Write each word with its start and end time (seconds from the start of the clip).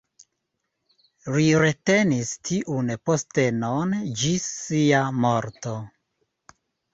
Li 1.33 1.43
retenis 1.63 2.31
tiun 2.49 2.89
postenon 3.11 3.93
ĝis 4.23 4.49
sia 4.63 5.03
morto. 5.27 5.77